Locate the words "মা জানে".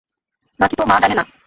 0.87-1.15